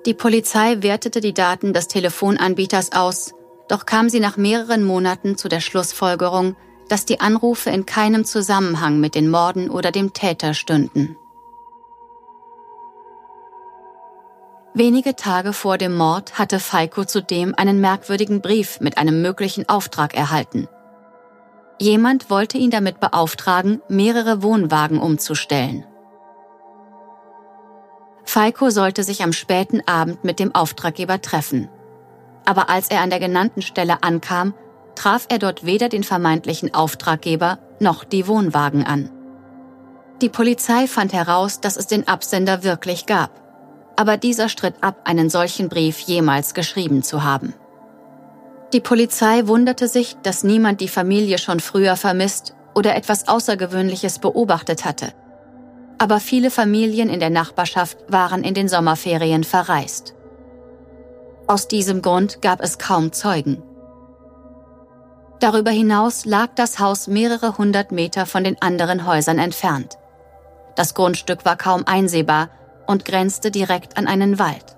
Die 0.05 0.15
Polizei 0.15 0.83
wertete 0.83 1.21
die 1.21 1.35
Daten 1.35 1.73
des 1.73 1.89
Telefonanbieters 1.89 2.93
aus, 2.93 3.35
doch 3.69 3.87
kam 3.87 4.09
sie 4.09 4.21
nach 4.21 4.37
mehreren 4.37 4.85
Monaten 4.85 5.37
zu 5.37 5.49
der 5.49 5.61
Schlussfolgerung, 5.61 6.57
dass 6.89 7.05
die 7.05 7.21
Anrufe 7.21 7.71
in 7.71 7.87
keinem 7.87 8.25
Zusammenhang 8.25 9.01
mit 9.01 9.15
den 9.15 9.29
Morden 9.29 9.71
oder 9.71 9.91
dem 9.91 10.13
Täter 10.13 10.55
stünden. 10.55 11.17
Wenige 14.75 15.17
Tage 15.17 15.55
vor 15.55 15.79
dem 15.79 15.97
Mord 15.97 16.39
hatte 16.39 16.61
Falco 16.61 17.05
zudem 17.05 17.55
einen 17.57 17.81
merkwürdigen 17.81 18.43
Brief 18.43 18.79
mit 18.79 18.99
einem 18.99 19.23
möglichen 19.23 19.69
Auftrag 19.69 20.15
erhalten. 20.15 20.69
Jemand 21.79 22.31
wollte 22.31 22.57
ihn 22.57 22.71
damit 22.71 23.01
beauftragen, 23.01 23.83
mehrere 23.89 24.43
Wohnwagen 24.43 24.99
umzustellen. 24.99 25.85
Falco 28.25 28.71
sollte 28.71 29.03
sich 29.03 29.23
am 29.23 29.33
späten 29.33 29.83
Abend 29.87 30.25
mit 30.25 30.39
dem 30.39 30.55
Auftraggeber 30.55 31.21
treffen. 31.21 31.69
Aber 32.45 32.71
als 32.71 32.89
er 32.89 33.01
an 33.01 33.11
der 33.11 33.21
genannten 33.21 33.63
Stelle 33.63 34.03
ankam, 34.03 34.55
traf 34.95 35.27
er 35.29 35.39
dort 35.39 35.67
weder 35.67 35.89
den 35.89 36.03
vermeintlichen 36.03 36.75
Auftraggeber 36.75 37.59
noch 37.79 38.05
die 38.05 38.27
Wohnwagen 38.27 38.85
an. 38.85 39.11
Die 40.23 40.31
Polizei 40.31 40.87
fand 40.87 41.13
heraus, 41.13 41.61
dass 41.61 41.77
es 41.77 41.87
den 41.87 42.09
Absender 42.09 42.63
wirklich 42.65 43.05
gab, 43.05 43.43
aber 43.97 44.17
dieser 44.17 44.49
stritt 44.49 44.77
ab, 44.81 45.03
einen 45.05 45.29
solchen 45.29 45.69
Brief 45.69 46.01
jemals 46.01 46.55
geschrieben 46.55 47.03
zu 47.03 47.23
haben. 47.23 47.55
Die 48.73 48.81
Polizei 48.81 49.47
wunderte 49.47 49.87
sich, 49.87 50.17
dass 50.23 50.43
niemand 50.43 50.81
die 50.81 50.89
Familie 50.89 51.39
schon 51.39 51.61
früher 51.61 51.97
vermisst 51.97 52.55
oder 52.75 52.97
etwas 52.97 53.29
Außergewöhnliches 53.29 54.19
beobachtet 54.19 54.85
hatte. 54.85 55.13
Aber 55.99 56.21
viele 56.21 56.51
Familien 56.51 57.09
in 57.09 57.21
der 57.21 57.31
Nachbarschaft 57.31 57.99
waren 58.09 58.43
in 58.45 58.55
den 58.55 58.69
Sommerferien 58.69 59.45
verreist. 59.45 60.15
Aus 61.47 61.69
diesem 61.69 62.03
Grund 62.03 62.43
gab 62.43 62.61
es 62.61 62.79
kaum 62.79 63.13
Zeugen. 63.13 63.63
Darüber 65.39 65.71
hinaus 65.71 66.25
lag 66.25 66.49
das 66.57 66.79
Haus 66.79 67.07
mehrere 67.07 67.57
hundert 67.57 67.93
Meter 67.93 68.27
von 68.27 68.43
den 68.43 68.61
anderen 68.61 69.07
Häusern 69.07 69.39
entfernt. 69.39 69.97
Das 70.75 70.95
Grundstück 70.95 71.45
war 71.45 71.57
kaum 71.57 71.85
einsehbar 71.87 72.51
und 72.87 73.05
grenzte 73.05 73.51
direkt 73.51 73.97
an 73.97 74.07
einen 74.07 74.39
Wald. 74.39 74.76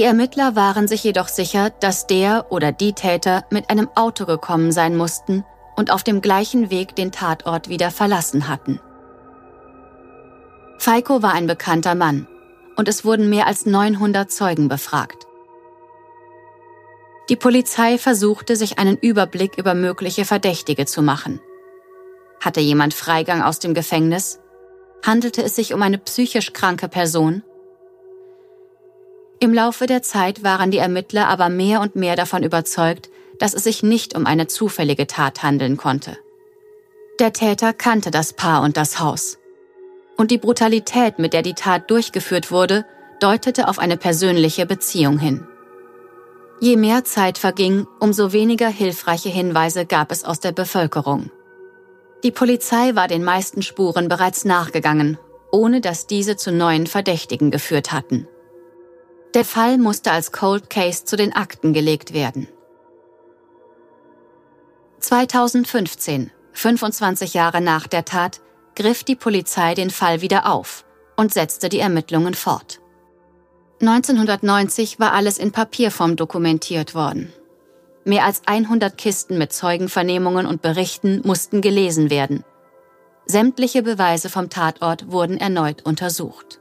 Die 0.00 0.06
Ermittler 0.06 0.56
waren 0.56 0.88
sich 0.88 1.04
jedoch 1.04 1.28
sicher, 1.28 1.68
dass 1.68 2.06
der 2.06 2.46
oder 2.48 2.72
die 2.72 2.94
Täter 2.94 3.44
mit 3.50 3.68
einem 3.68 3.86
Auto 3.96 4.24
gekommen 4.24 4.72
sein 4.72 4.96
mussten 4.96 5.44
und 5.76 5.92
auf 5.92 6.02
dem 6.02 6.22
gleichen 6.22 6.70
Weg 6.70 6.96
den 6.96 7.12
Tatort 7.12 7.68
wieder 7.68 7.90
verlassen 7.90 8.48
hatten. 8.48 8.80
Feiko 10.78 11.22
war 11.22 11.34
ein 11.34 11.46
bekannter 11.46 11.94
Mann 11.94 12.26
und 12.76 12.88
es 12.88 13.04
wurden 13.04 13.28
mehr 13.28 13.46
als 13.46 13.66
900 13.66 14.32
Zeugen 14.32 14.68
befragt. 14.68 15.26
Die 17.28 17.36
Polizei 17.36 17.98
versuchte, 17.98 18.56
sich 18.56 18.78
einen 18.78 18.96
Überblick 18.96 19.58
über 19.58 19.74
mögliche 19.74 20.24
Verdächtige 20.24 20.86
zu 20.86 21.02
machen. 21.02 21.40
Hatte 22.42 22.60
jemand 22.60 22.94
Freigang 22.94 23.42
aus 23.42 23.58
dem 23.58 23.74
Gefängnis? 23.74 24.40
Handelte 25.04 25.42
es 25.42 25.56
sich 25.56 25.74
um 25.74 25.82
eine 25.82 25.98
psychisch 25.98 26.54
kranke 26.54 26.88
Person? 26.88 27.42
Im 29.42 29.54
Laufe 29.54 29.86
der 29.86 30.02
Zeit 30.02 30.42
waren 30.44 30.70
die 30.70 30.78
Ermittler 30.78 31.26
aber 31.28 31.48
mehr 31.48 31.80
und 31.80 31.96
mehr 31.96 32.14
davon 32.14 32.42
überzeugt, 32.42 33.08
dass 33.38 33.54
es 33.54 33.64
sich 33.64 33.82
nicht 33.82 34.14
um 34.14 34.26
eine 34.26 34.48
zufällige 34.48 35.06
Tat 35.06 35.42
handeln 35.42 35.78
konnte. 35.78 36.18
Der 37.18 37.32
Täter 37.32 37.72
kannte 37.72 38.10
das 38.10 38.34
Paar 38.34 38.62
und 38.62 38.76
das 38.76 39.00
Haus. 39.00 39.38
Und 40.18 40.30
die 40.30 40.36
Brutalität, 40.36 41.18
mit 41.18 41.32
der 41.32 41.40
die 41.40 41.54
Tat 41.54 41.90
durchgeführt 41.90 42.50
wurde, 42.50 42.84
deutete 43.18 43.66
auf 43.68 43.78
eine 43.78 43.96
persönliche 43.96 44.66
Beziehung 44.66 45.18
hin. 45.18 45.46
Je 46.60 46.76
mehr 46.76 47.04
Zeit 47.04 47.38
verging, 47.38 47.86
umso 47.98 48.34
weniger 48.34 48.68
hilfreiche 48.68 49.30
Hinweise 49.30 49.86
gab 49.86 50.12
es 50.12 50.22
aus 50.24 50.40
der 50.40 50.52
Bevölkerung. 50.52 51.30
Die 52.24 52.30
Polizei 52.30 52.94
war 52.94 53.08
den 53.08 53.24
meisten 53.24 53.62
Spuren 53.62 54.08
bereits 54.08 54.44
nachgegangen, 54.44 55.16
ohne 55.50 55.80
dass 55.80 56.06
diese 56.06 56.36
zu 56.36 56.52
neuen 56.52 56.86
Verdächtigen 56.86 57.50
geführt 57.50 57.92
hatten. 57.92 58.28
Der 59.34 59.44
Fall 59.44 59.78
musste 59.78 60.10
als 60.10 60.32
Cold 60.32 60.70
Case 60.70 61.04
zu 61.04 61.16
den 61.16 61.32
Akten 61.32 61.72
gelegt 61.72 62.12
werden. 62.12 62.48
2015, 64.98 66.32
25 66.52 67.34
Jahre 67.34 67.60
nach 67.60 67.86
der 67.86 68.04
Tat, 68.04 68.40
griff 68.74 69.04
die 69.04 69.14
Polizei 69.14 69.74
den 69.74 69.90
Fall 69.90 70.20
wieder 70.20 70.52
auf 70.52 70.84
und 71.16 71.32
setzte 71.32 71.68
die 71.68 71.78
Ermittlungen 71.78 72.34
fort. 72.34 72.80
1990 73.80 74.98
war 74.98 75.12
alles 75.12 75.38
in 75.38 75.52
Papierform 75.52 76.16
dokumentiert 76.16 76.94
worden. 76.94 77.32
Mehr 78.04 78.24
als 78.24 78.42
100 78.46 78.98
Kisten 78.98 79.38
mit 79.38 79.52
Zeugenvernehmungen 79.52 80.46
und 80.46 80.60
Berichten 80.60 81.22
mussten 81.24 81.60
gelesen 81.60 82.10
werden. 82.10 82.44
Sämtliche 83.26 83.82
Beweise 83.82 84.28
vom 84.28 84.50
Tatort 84.50 85.10
wurden 85.10 85.38
erneut 85.38 85.82
untersucht. 85.82 86.59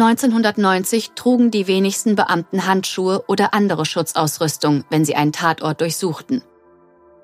1990 0.00 1.12
trugen 1.14 1.50
die 1.50 1.66
wenigsten 1.66 2.14
Beamten 2.16 2.66
Handschuhe 2.66 3.24
oder 3.26 3.54
andere 3.54 3.84
Schutzausrüstung, 3.86 4.84
wenn 4.90 5.04
sie 5.04 5.14
einen 5.14 5.32
Tatort 5.32 5.80
durchsuchten. 5.80 6.42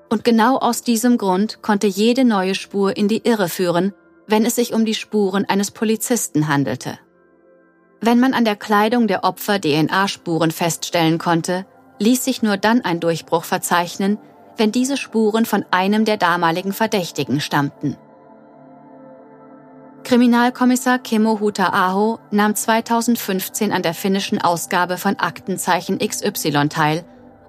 Und 0.09 0.23
genau 0.23 0.57
aus 0.57 0.81
diesem 0.81 1.17
Grund 1.17 1.61
konnte 1.61 1.87
jede 1.87 2.25
neue 2.25 2.55
Spur 2.55 2.95
in 2.95 3.07
die 3.07 3.25
Irre 3.25 3.49
führen, 3.49 3.93
wenn 4.27 4.45
es 4.45 4.55
sich 4.55 4.73
um 4.73 4.85
die 4.85 4.93
Spuren 4.93 5.45
eines 5.45 5.71
Polizisten 5.71 6.47
handelte. 6.47 6.99
Wenn 8.01 8.19
man 8.19 8.33
an 8.33 8.45
der 8.45 8.55
Kleidung 8.55 9.07
der 9.07 9.23
Opfer 9.23 9.59
DNA-Spuren 9.59 10.51
feststellen 10.51 11.17
konnte, 11.17 11.65
ließ 11.99 12.23
sich 12.23 12.43
nur 12.43 12.57
dann 12.57 12.81
ein 12.81 12.99
Durchbruch 12.99 13.43
verzeichnen, 13.43 14.17
wenn 14.57 14.71
diese 14.71 14.97
Spuren 14.97 15.45
von 15.45 15.65
einem 15.71 16.05
der 16.05 16.17
damaligen 16.17 16.73
Verdächtigen 16.73 17.41
stammten. 17.41 17.97
Kriminalkommissar 20.05 20.99
Kimmo 20.99 21.39
Huta-Aho 21.39 22.19
nahm 22.29 22.53
2015 22.53 23.71
an 23.71 23.81
der 23.81 23.95
finnischen 23.95 24.39
Ausgabe 24.39 24.99
von 24.99 25.15
Aktenzeichen 25.17 25.97
XY 25.97 26.69
teil 26.69 27.03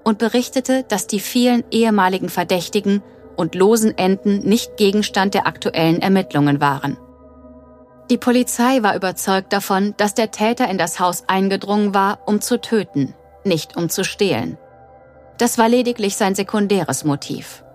und 0.04 0.16
berichtete, 0.16 0.82
dass 0.82 1.06
die 1.06 1.20
vielen 1.20 1.64
ehemaligen 1.70 2.30
Verdächtigen 2.30 3.02
und 3.36 3.54
losen 3.54 3.98
Enden 3.98 4.38
nicht 4.38 4.78
Gegenstand 4.78 5.34
der 5.34 5.46
aktuellen 5.46 6.00
Ermittlungen 6.00 6.58
waren. 6.58 6.96
Die 8.08 8.16
Polizei 8.16 8.82
war 8.82 8.96
überzeugt 8.96 9.52
davon, 9.52 9.92
dass 9.98 10.14
der 10.14 10.30
Täter 10.30 10.66
in 10.70 10.78
das 10.78 10.98
Haus 10.98 11.24
eingedrungen 11.26 11.92
war, 11.92 12.20
um 12.24 12.40
zu 12.40 12.58
töten, 12.58 13.14
nicht 13.44 13.76
um 13.76 13.90
zu 13.90 14.02
stehlen. 14.02 14.56
Das 15.36 15.58
war 15.58 15.68
lediglich 15.68 16.16
sein 16.16 16.34
sekundäres 16.34 17.04
Motiv. 17.04 17.65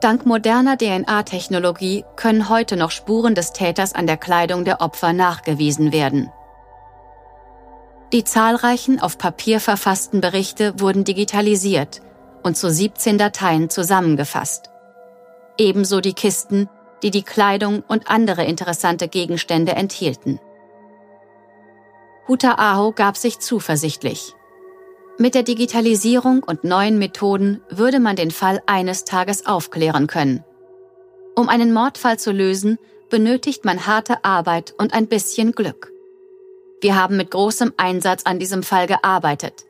Dank 0.00 0.24
moderner 0.24 0.78
DNA-Technologie 0.78 2.06
können 2.16 2.48
heute 2.48 2.78
noch 2.78 2.90
Spuren 2.90 3.34
des 3.34 3.52
Täters 3.52 3.94
an 3.94 4.06
der 4.06 4.16
Kleidung 4.16 4.64
der 4.64 4.80
Opfer 4.80 5.12
nachgewiesen 5.12 5.92
werden. 5.92 6.32
Die 8.12 8.24
zahlreichen 8.24 8.98
auf 8.98 9.18
Papier 9.18 9.60
verfassten 9.60 10.22
Berichte 10.22 10.80
wurden 10.80 11.04
digitalisiert 11.04 12.00
und 12.42 12.56
zu 12.56 12.70
17 12.70 13.18
Dateien 13.18 13.68
zusammengefasst. 13.68 14.70
Ebenso 15.58 16.00
die 16.00 16.14
Kisten, 16.14 16.70
die 17.02 17.10
die 17.10 17.22
Kleidung 17.22 17.84
und 17.86 18.10
andere 18.10 18.44
interessante 18.44 19.06
Gegenstände 19.06 19.72
enthielten. 19.72 20.40
Huta 22.26 22.54
Aho 22.56 22.92
gab 22.92 23.18
sich 23.18 23.38
zuversichtlich. 23.38 24.34
Mit 25.20 25.34
der 25.34 25.42
Digitalisierung 25.42 26.42
und 26.42 26.64
neuen 26.64 26.98
Methoden 26.98 27.60
würde 27.68 28.00
man 28.00 28.16
den 28.16 28.30
Fall 28.30 28.62
eines 28.64 29.04
Tages 29.04 29.44
aufklären 29.44 30.06
können. 30.06 30.42
Um 31.36 31.50
einen 31.50 31.74
Mordfall 31.74 32.18
zu 32.18 32.32
lösen, 32.32 32.78
benötigt 33.10 33.66
man 33.66 33.86
harte 33.86 34.24
Arbeit 34.24 34.72
und 34.78 34.94
ein 34.94 35.08
bisschen 35.08 35.52
Glück. 35.52 35.92
Wir 36.80 36.96
haben 36.96 37.18
mit 37.18 37.32
großem 37.32 37.74
Einsatz 37.76 38.22
an 38.22 38.38
diesem 38.38 38.62
Fall 38.62 38.86
gearbeitet. 38.86 39.66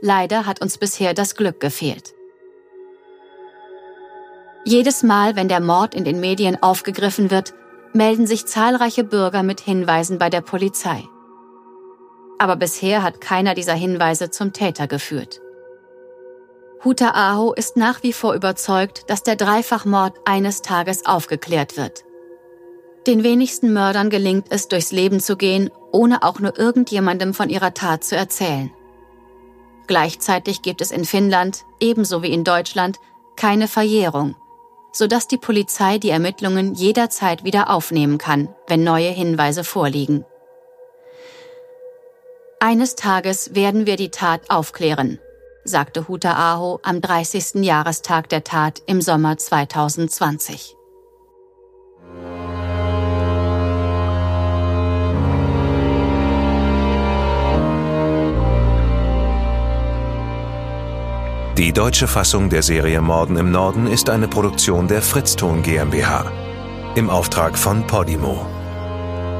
Leider 0.00 0.46
hat 0.46 0.62
uns 0.62 0.78
bisher 0.78 1.14
das 1.14 1.34
Glück 1.34 1.58
gefehlt. 1.58 2.14
Jedes 4.64 5.02
Mal, 5.02 5.34
wenn 5.34 5.48
der 5.48 5.58
Mord 5.58 5.96
in 5.96 6.04
den 6.04 6.20
Medien 6.20 6.62
aufgegriffen 6.62 7.32
wird, 7.32 7.54
melden 7.92 8.28
sich 8.28 8.46
zahlreiche 8.46 9.02
Bürger 9.02 9.42
mit 9.42 9.60
Hinweisen 9.60 10.20
bei 10.20 10.30
der 10.30 10.42
Polizei 10.42 11.02
aber 12.42 12.56
bisher 12.56 13.04
hat 13.04 13.20
keiner 13.20 13.54
dieser 13.54 13.74
Hinweise 13.74 14.28
zum 14.28 14.52
Täter 14.52 14.88
geführt. 14.88 15.40
Huta 16.84 17.12
Aho 17.14 17.52
ist 17.52 17.76
nach 17.76 18.02
wie 18.02 18.12
vor 18.12 18.34
überzeugt, 18.34 19.08
dass 19.08 19.22
der 19.22 19.36
Dreifachmord 19.36 20.14
eines 20.24 20.60
Tages 20.60 21.06
aufgeklärt 21.06 21.76
wird. 21.76 22.02
Den 23.06 23.22
wenigsten 23.22 23.72
Mördern 23.72 24.10
gelingt 24.10 24.46
es, 24.50 24.66
durchs 24.66 24.90
Leben 24.90 25.20
zu 25.20 25.36
gehen, 25.36 25.70
ohne 25.92 26.24
auch 26.24 26.40
nur 26.40 26.58
irgendjemandem 26.58 27.32
von 27.32 27.48
ihrer 27.48 27.74
Tat 27.74 28.02
zu 28.02 28.16
erzählen. 28.16 28.72
Gleichzeitig 29.86 30.62
gibt 30.62 30.80
es 30.80 30.90
in 30.90 31.04
Finnland, 31.04 31.64
ebenso 31.78 32.24
wie 32.24 32.32
in 32.32 32.42
Deutschland, 32.42 32.98
keine 33.36 33.68
Verjährung, 33.68 34.34
sodass 34.90 35.28
die 35.28 35.38
Polizei 35.38 35.98
die 35.98 36.10
Ermittlungen 36.10 36.74
jederzeit 36.74 37.44
wieder 37.44 37.70
aufnehmen 37.70 38.18
kann, 38.18 38.48
wenn 38.66 38.82
neue 38.82 39.10
Hinweise 39.10 39.62
vorliegen. 39.62 40.24
Eines 42.64 42.94
Tages 42.94 43.56
werden 43.56 43.86
wir 43.86 43.96
die 43.96 44.10
Tat 44.10 44.42
aufklären, 44.48 45.18
sagte 45.64 46.06
Huta 46.06 46.34
Aho 46.34 46.78
am 46.84 47.00
30. 47.00 47.54
Jahrestag 47.64 48.28
der 48.28 48.44
Tat 48.44 48.80
im 48.86 49.00
Sommer 49.00 49.36
2020. 49.36 50.76
Die 61.58 61.72
deutsche 61.72 62.06
Fassung 62.06 62.48
der 62.48 62.62
Serie 62.62 63.02
Morden 63.02 63.38
im 63.38 63.50
Norden 63.50 63.88
ist 63.88 64.08
eine 64.08 64.28
Produktion 64.28 64.86
der 64.86 65.02
Fritzton 65.02 65.64
GmbH 65.64 66.30
im 66.94 67.10
Auftrag 67.10 67.58
von 67.58 67.84
Podimo. 67.88 68.46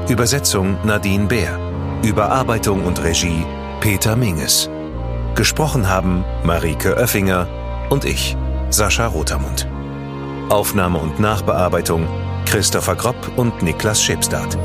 Übersetzung 0.09 0.77
Nadine 0.83 1.27
Bär. 1.27 1.62
Überarbeitung 2.03 2.83
und 2.83 3.01
Regie 3.01 3.45
Peter 3.79 4.17
Minges. 4.17 4.69
Gesprochen 5.35 5.87
haben 5.87 6.25
Marike 6.43 6.97
Oeffinger 6.97 7.47
und 7.89 8.03
ich, 8.03 8.35
Sascha 8.69 9.07
Rotermund. 9.07 9.69
Aufnahme 10.49 10.99
und 10.99 11.21
Nachbearbeitung 11.21 12.05
Christopher 12.45 12.97
Gropp 12.97 13.37
und 13.37 13.63
Niklas 13.63 14.03
Schipstadt. 14.03 14.57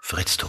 Fritzton. 0.00 0.48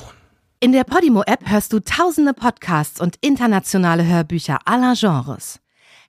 In 0.60 0.72
der 0.72 0.84
Podimo-App 0.84 1.50
hörst 1.50 1.74
du 1.74 1.80
tausende 1.80 2.34
Podcasts 2.34 3.02
und 3.02 3.18
internationale 3.22 4.06
Hörbücher 4.06 4.60
aller 4.66 4.94
Genres. 4.96 5.63